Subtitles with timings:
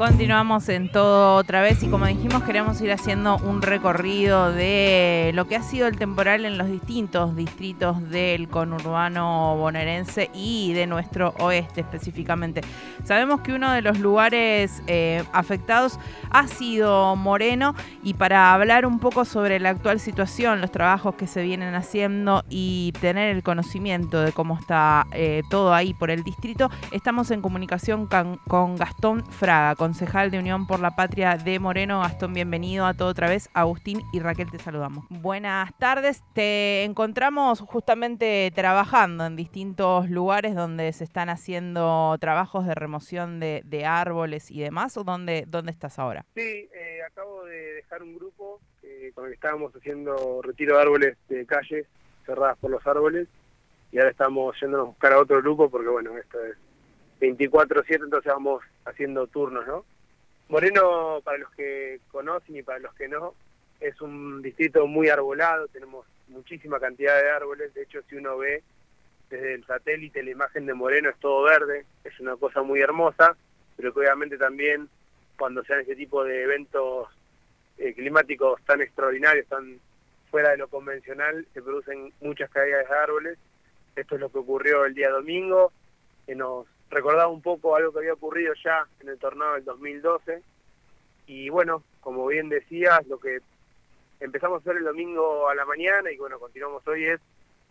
[0.00, 5.46] Continuamos en todo otra vez y como dijimos queremos ir haciendo un recorrido de lo
[5.46, 11.34] que ha sido el temporal en los distintos distritos del conurbano bonaerense y de nuestro
[11.38, 12.62] oeste específicamente.
[13.04, 15.98] Sabemos que uno de los lugares eh, afectados
[16.30, 21.26] ha sido Moreno y para hablar un poco sobre la actual situación, los trabajos que
[21.26, 26.24] se vienen haciendo y tener el conocimiento de cómo está eh, todo ahí por el
[26.24, 31.58] distrito, estamos en comunicación con, con Gastón Fraga, concejal de Unión por la Patria de
[31.58, 31.98] Moreno.
[31.98, 33.50] Gastón, bienvenido a todo otra vez.
[33.54, 35.04] Agustín y Raquel te saludamos.
[35.10, 36.22] Buenas tardes.
[36.32, 43.84] Te encontramos justamente trabajando en distintos lugares donde se están haciendo trabajos de remoción de,
[43.84, 44.96] árboles y demás.
[44.96, 46.24] ¿O dónde, dónde estás ahora?
[46.36, 50.82] Sí, eh, acabo de dejar un grupo eh, con el que estábamos haciendo retiro de
[50.82, 51.88] árboles de calles
[52.24, 53.26] cerradas por los árboles
[53.90, 56.56] y ahora estamos yéndonos a buscar a otro grupo porque bueno, esto es
[57.20, 59.84] 24/7, entonces vamos haciendo turnos, ¿no?
[60.48, 63.34] Moreno, para los que conocen y para los que no,
[63.80, 68.62] es un distrito muy arbolado, tenemos muchísima cantidad de árboles, de hecho si uno ve
[69.30, 73.36] desde el satélite la imagen de Moreno es todo verde, es una cosa muy hermosa,
[73.76, 74.88] pero que obviamente también
[75.38, 77.08] cuando se dan ese tipo de eventos
[77.78, 79.80] eh, climáticos tan extraordinarios, tan
[80.30, 83.38] fuera de lo convencional, se producen muchas caídas de árboles.
[83.96, 85.72] Esto es lo que ocurrió el día domingo,
[86.26, 90.42] que nos recordaba un poco algo que había ocurrido ya en el tornado del 2012.
[91.26, 93.38] Y bueno, como bien decías, lo que
[94.18, 97.20] empezamos a hacer el domingo a la mañana y bueno, continuamos hoy es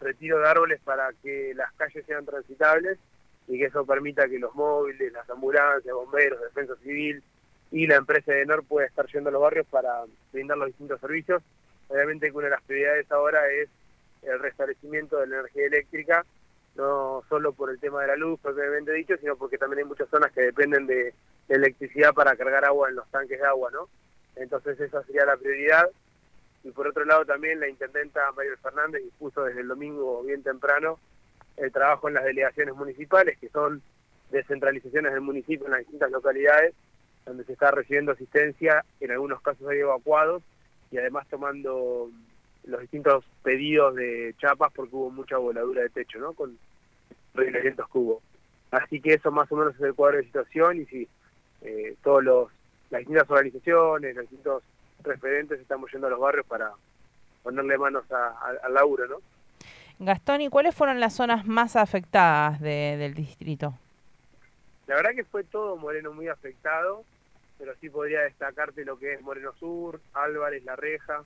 [0.00, 2.98] retiro de árboles para que las calles sean transitables
[3.46, 7.22] y que eso permita que los móviles, las ambulancias, bomberos, defensa civil
[7.70, 11.00] y la empresa de NOR pueda estar yendo a los barrios para brindar los distintos
[11.00, 11.42] servicios.
[11.88, 13.68] Obviamente que una de las prioridades ahora es
[14.22, 16.24] el restablecimiento de la energía eléctrica
[16.76, 20.08] no solo por el tema de la luz, propiamente dicho, sino porque también hay muchas
[20.08, 21.14] zonas que dependen de,
[21.48, 23.88] electricidad para cargar agua en los tanques de agua, ¿no?
[24.36, 25.90] Entonces esa sería la prioridad.
[26.62, 30.98] Y por otro lado también la intendenta María Fernández dispuso desde el domingo bien temprano
[31.58, 33.82] el trabajo en las delegaciones municipales, que son
[34.30, 36.74] descentralizaciones del municipio en las distintas localidades,
[37.26, 40.42] donde se está recibiendo asistencia, en algunos casos hay evacuados,
[40.90, 42.10] y además tomando
[42.66, 46.32] los distintos pedidos de chapas porque hubo mucha voladura de techo, ¿no?
[46.32, 46.58] Con
[47.34, 48.22] reglamentos que hubo.
[48.70, 51.08] Así que eso más o menos es el cuadro de situación y si
[51.62, 52.48] eh, todos los
[52.90, 54.62] las distintas organizaciones, los distintos
[55.02, 56.72] referentes estamos yendo a los barrios para
[57.42, 59.16] ponerle manos al laburo, ¿no?
[59.98, 63.74] Gastón, ¿y cuáles fueron las zonas más afectadas del distrito?
[64.86, 67.04] La verdad que fue todo Moreno muy afectado,
[67.58, 71.24] pero sí podría destacarte lo que es Moreno Sur, Álvarez, La Reja,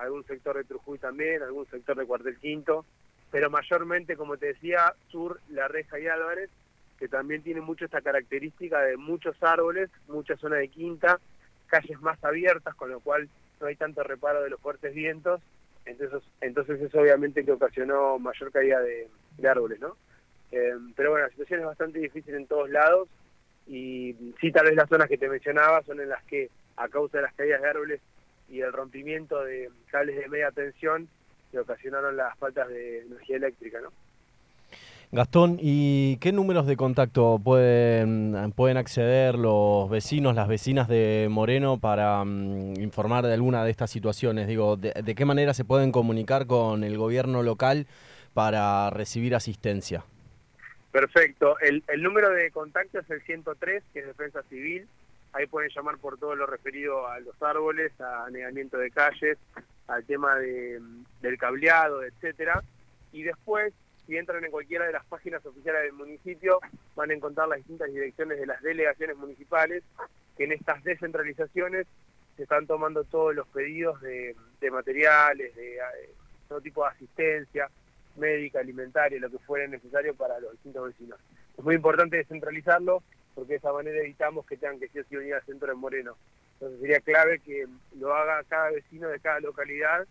[0.00, 2.84] algún sector de Trujuy también, algún sector de Cuartel Quinto,
[3.30, 6.50] pero mayormente, como te decía, Sur, La Reja y Álvarez,
[6.98, 11.18] que también tiene mucho esta característica de muchos árboles, mucha zona de quinta,
[11.66, 13.28] calles más abiertas, con lo cual
[13.60, 15.40] no hay tanto reparo de los fuertes vientos,
[15.84, 19.08] entonces, entonces eso obviamente que ocasionó mayor caída de,
[19.48, 19.96] árboles, ¿no?
[20.52, 23.08] Eh, pero bueno, la situación es bastante difícil en todos lados
[23.66, 27.18] y sí, tal vez las zonas que te mencionaba son en las que a causa
[27.18, 28.00] de las caídas de árboles
[28.50, 31.08] y el rompimiento de cables de media tensión
[31.50, 33.90] que ocasionaron las faltas de energía eléctrica, ¿no?
[35.12, 41.80] Gastón, ¿y qué números de contacto pueden, pueden acceder los vecinos, las vecinas de Moreno
[41.80, 44.46] para mm, informar de alguna de estas situaciones?
[44.46, 47.88] Digo, de, qué manera se pueden comunicar con el gobierno local
[48.34, 50.04] para recibir asistencia?
[50.92, 51.58] Perfecto.
[51.58, 54.86] El, el número de contacto es el 103, que es Defensa Civil.
[55.32, 59.38] Ahí pueden llamar por todo lo referido a los árboles, a anegamiento de calles,
[59.86, 60.80] al tema de,
[61.20, 62.62] del cableado, etcétera.
[63.12, 63.72] Y después,
[64.06, 66.58] si entran en cualquiera de las páginas oficiales del municipio,
[66.96, 69.82] van a encontrar las distintas direcciones de las delegaciones municipales,
[70.36, 71.86] que en estas descentralizaciones
[72.36, 74.34] se están tomando todos los pedidos de,
[74.70, 76.10] materiales, de, de
[76.48, 77.68] todo tipo de asistencia
[78.16, 81.18] médica, alimentaria, lo que fuera necesario para los distintos vecinos.
[81.60, 83.02] Es muy importante descentralizarlo
[83.34, 86.16] porque de esa manera evitamos que tengan que si venir al centro de Moreno.
[86.54, 87.68] Entonces sería clave que
[87.98, 90.06] lo haga cada vecino de cada localidad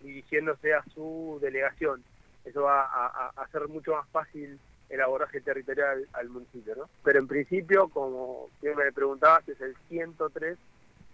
[0.00, 2.04] dirigiéndose a su delegación.
[2.44, 4.60] Eso va a, hacer mucho más fácil
[4.90, 6.88] el abordaje territorial al municipio, ¿no?
[7.02, 10.56] Pero en principio, como me preguntabas, es el 103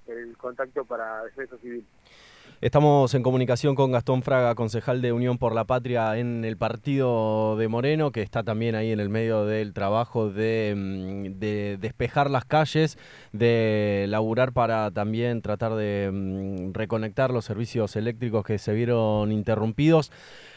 [0.09, 1.85] el contacto para defensa civil.
[2.61, 7.57] Estamos en comunicación con Gastón Fraga, concejal de Unión por la Patria en el partido
[7.57, 12.45] de Moreno, que está también ahí en el medio del trabajo de, mm, despejar las
[12.45, 12.99] calles,
[13.33, 20.11] de laburar para también tratar de mm, reconectar los servicios eléctricos que se vieron interrumpidos.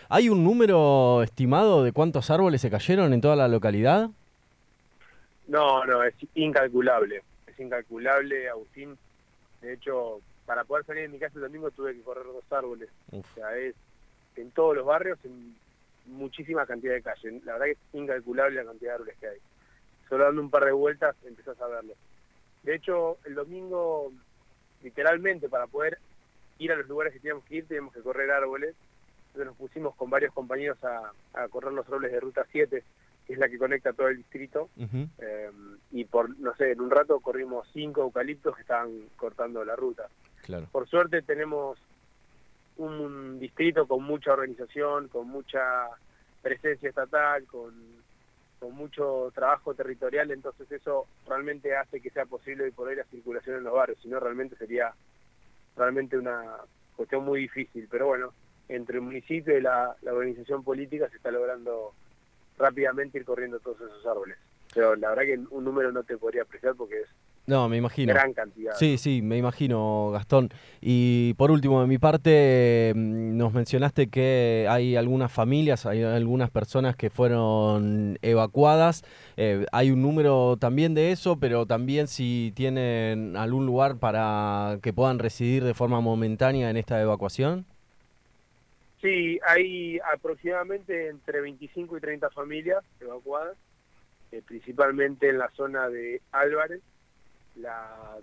[0.09, 4.09] ¿Hay un número estimado de cuántos árboles se cayeron en toda la localidad?
[5.47, 8.97] No, no, es incalculable, es incalculable, Agustín.
[9.61, 12.89] De hecho, para poder salir de mi casa el domingo tuve que correr dos árboles.
[13.11, 13.75] O sea, es
[14.35, 15.55] en todos los barrios, en
[16.05, 17.43] muchísima cantidad de calles.
[17.45, 19.37] La verdad que es incalculable la cantidad de árboles que hay.
[20.09, 21.93] Solo dando un par de vueltas empezás a verlo.
[22.63, 24.11] De hecho, el domingo,
[24.83, 25.97] literalmente, para poder
[26.59, 28.75] ir a los lugares que teníamos que ir, teníamos que correr árboles.
[29.27, 32.83] Entonces nos pusimos con varios compañeros a, correr los árboles de Ruta 7,
[33.31, 34.69] que es la que conecta todo el distrito.
[34.78, 35.51] Eh,
[35.92, 40.10] y por, no sé, en un rato corrimos cinco eucaliptos que estaban cortando la ruta.
[40.44, 40.68] Claro.
[40.69, 41.80] Por suerte tenemos
[42.75, 45.62] un distrito con mucha organización, con mucha
[46.42, 47.74] presencia estatal, con,
[48.60, 53.06] con mucho trabajo territorial, entonces eso realmente hace que sea posible hoy por hoy la
[53.06, 54.94] circulación en los barrios, si no realmente sería
[55.78, 56.57] realmente una
[56.98, 58.33] cuestión muy difícil, pero bueno,
[58.68, 61.94] entre el municipio y la, la organización política se está logrando
[62.61, 64.37] rápidamente ir corriendo todos esos árboles.
[64.73, 67.09] Pero la verdad que un número no te podría apreciar porque es
[67.47, 68.13] no, me imagino.
[68.13, 68.73] Gran cantidad.
[68.75, 70.49] Sí, sí, me imagino, Gastón.
[70.79, 76.51] Y por último, de mi parte, mm, nos mencionaste que hay algunas familias, hay algunas
[76.51, 79.03] personas que fueron evacuadas.
[79.37, 84.93] Eh, hay un número también de eso, pero también si tienen algún lugar para que
[84.93, 87.65] puedan residir de forma momentánea en esta evacuación.
[89.01, 93.57] Sí, hay aproximadamente entre 25 y 30 familias evacuadas,
[94.31, 96.81] eh, principalmente en la zona de Álvarez.
[97.56, 98.18] La,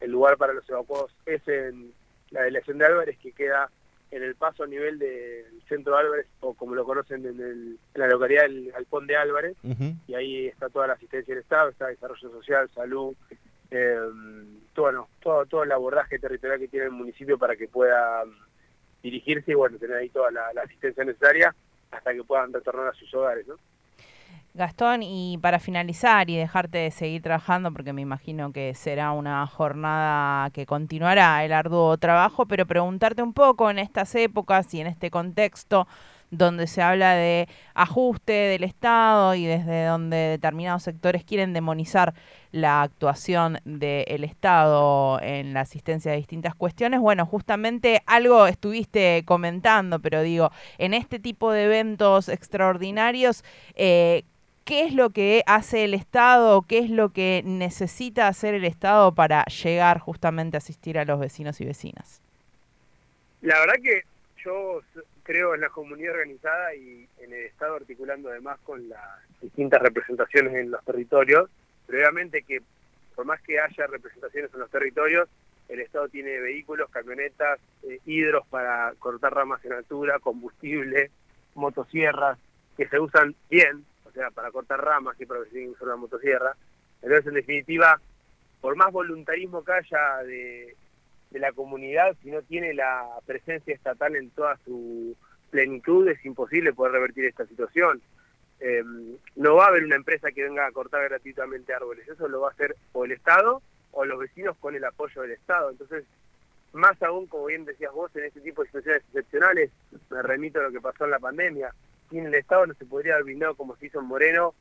[0.00, 1.92] el lugar para los evacuados es en
[2.30, 3.70] la delegación de Álvarez, que queda
[4.12, 8.06] en el paso a nivel del centro de Álvarez, o como lo conocen en, la
[8.06, 9.56] localidad del Galpón de Álvarez,
[10.06, 13.16] y ahí está toda la asistencia del Estado, está desarrollo social, salud,
[13.70, 13.98] eh,
[14.74, 18.22] todo, todo, todo el abordaje territorial que tiene el municipio para que pueda
[19.02, 21.54] dirigirse y bueno, tener ahí toda la, asistencia necesaria
[21.90, 23.56] hasta que puedan retornar a sus hogares, ¿no?
[24.54, 29.46] Gastón, y para finalizar y dejarte de seguir trabajando, porque me imagino que será una
[29.46, 34.88] jornada que continuará el arduo trabajo, pero preguntarte un poco en estas épocas y en
[34.88, 35.86] este contexto
[36.32, 42.14] donde se habla de ajuste del Estado y desde donde determinados sectores quieren demonizar
[42.52, 47.00] la actuación del Estado en la asistencia de distintas cuestiones.
[47.00, 53.44] Bueno, justamente algo estuviste comentando, pero digo, en este tipo de eventos extraordinarios,
[53.74, 54.24] eh,
[54.64, 59.14] qué es lo que hace el Estado, qué es lo que necesita hacer el Estado
[59.14, 62.22] para llegar justamente a asistir a los vecinos y vecinas.
[63.42, 64.02] La verdad que
[64.42, 64.80] yo
[65.22, 69.00] creo en la comunidad organizada y en el Estado articulando además con las
[69.40, 71.50] distintas representaciones en los territorios,
[71.86, 72.60] pero obviamente que
[73.14, 75.28] por más que haya representaciones en los territorios,
[75.68, 81.10] el Estado tiene vehículos, camionetas, eh, hidros para cortar ramas en altura, combustible,
[81.54, 82.38] motosierras,
[82.76, 86.56] que se usan bien, o sea, para cortar ramas y para usar una motosierra.
[87.02, 88.00] Entonces, en definitiva,
[88.60, 90.76] por más voluntarismo que haya de,
[91.38, 95.16] la comunidad, si no tiene la presencia estatal en toda su
[95.50, 98.00] plenitud, es imposible poder revertir esta situación.
[98.60, 102.40] Em, no va a haber una empresa que venga a cortar gratuitamente árboles, eso lo
[102.40, 103.60] va a hacer o el Estado
[103.92, 105.70] o los vecinos con el apoyo del Estado.
[105.70, 106.04] Entonces,
[106.72, 109.70] más aún, como bien decías vos, en este tipo de situaciones excepcionales,
[110.10, 111.74] me remito a lo que pasó en la pandemia,
[112.10, 114.54] sin el Estado no se podría haber brindado, como se hizo en Moreno,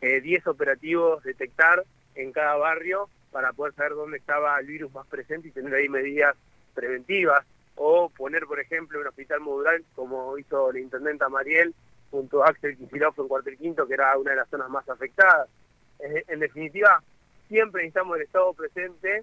[0.00, 5.06] 10 eh, operativos, detectar en cada barrio para poder saber dónde estaba el virus más
[5.06, 6.36] presente y tener ahí medidas
[6.74, 7.44] preventivas,
[7.76, 11.74] o poner, por ejemplo, un hospital modular, como hizo la intendenta Mariel,
[12.10, 15.48] junto a Axel Kicillof en Cuartel Quinto, que era una de las zonas más afectadas.
[15.98, 17.02] En definitiva,
[17.48, 19.22] siempre necesitamos el Estado presente,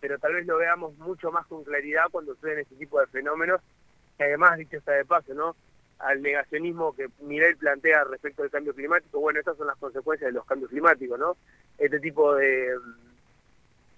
[0.00, 3.60] pero tal vez lo veamos mucho más con claridad cuando suceden este tipo de fenómenos,
[4.16, 5.56] que además, dicho está de paso, ¿no?
[5.98, 10.32] al negacionismo que Mirel plantea respecto del cambio climático, bueno, estas son las consecuencias de
[10.32, 11.36] los cambios climáticos, ¿no?
[11.76, 12.76] Este tipo de,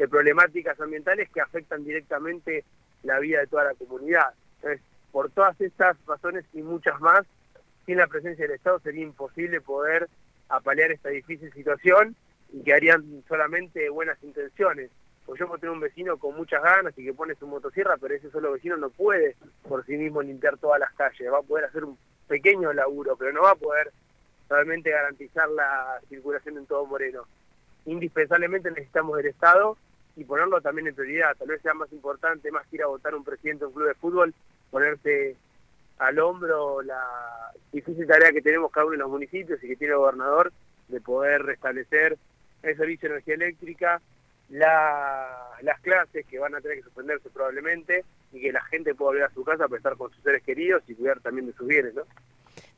[0.01, 2.65] de problemáticas ambientales que afectan directamente
[3.03, 4.33] la vida de toda la comunidad.
[4.57, 4.81] Entonces,
[5.13, 7.27] por todas estas razones y muchas más,
[7.85, 10.09] sin la presencia del Estado sería imposible poder
[10.49, 12.17] apalear esta difícil situación
[12.51, 14.91] y que harían solamente buenas intenciones
[15.27, 18.15] o yo puedo tener un vecino con muchas ganas y que pone su motosierra, pero
[18.15, 19.37] ese solo vecino no puede
[19.69, 23.35] por sí mismo limpiar todas las calles, va a poder hacer un pequeño laburo, pero
[23.35, 23.93] no va a poder
[24.49, 27.25] realmente garantizar la circulación en todo Moreno.
[27.85, 29.77] Indispensablemente necesitamos el Estado
[30.17, 31.37] y ponerlo también en prioridad.
[31.39, 33.89] Tal vez sea más importante, más que ir a votar un presidente de un club
[33.89, 34.35] de fútbol,
[34.71, 35.37] ponerse
[35.99, 39.93] al hombro la difícil tarea que tenemos cada uno de los municipios y que tiene
[39.93, 40.53] el gobernador
[40.89, 42.19] de poder restablecer
[42.63, 44.01] el servicio de energía eléctrica,
[44.49, 49.25] las clases que van a tener que suspenderse probablemente y que la gente pueda volver
[49.25, 51.95] a su casa para estar con sus seres queridos y cuidar también de sus bienes,
[51.95, 52.03] ¿no?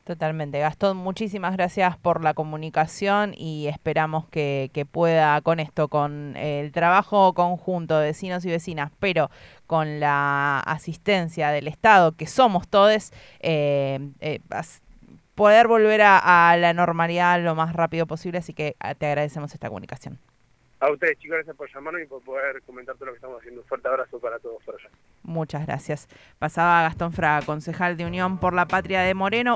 [0.03, 0.59] Totalmente.
[0.59, 7.33] Gastón, muchísimas gracias por la comunicación y esperamos que, pueda con esto, con el trabajo
[7.33, 9.29] conjunto de vecinos y vecinas, pero
[9.65, 14.41] con la asistencia del Estado, que somos todos, eh, eh,
[15.35, 18.39] poder volver a, la normalidad lo más rápido posible.
[18.39, 20.19] Así que ah, te agradecemos esta comunicación.
[20.83, 23.61] A ustedes, chicos, gracias por llamarnos y por poder comentar todo lo que estamos haciendo.
[23.61, 24.89] Un fuerte abrazo para todos por allá.
[25.23, 26.09] Muchas gracias.
[26.39, 29.51] Pasaba Gastón Fraga, concejal de Unión por la Patria de Moreno.